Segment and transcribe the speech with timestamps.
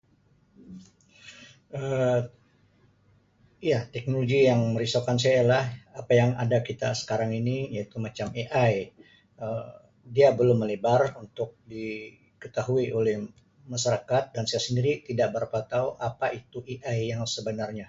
[1.80, 2.20] Um
[3.70, 5.64] Ya teknologi yang merisaukan saya ialah
[6.00, 8.74] apa yang ada kita sekarang ini iaitu macam AI
[9.46, 9.68] Um,
[10.16, 10.80] dia belum lagi
[11.24, 13.14] untuk diketahui oleh
[13.74, 17.88] masyarakat dan saya sendiri tidak berapa tahu apa itu AI yang sebenarnya.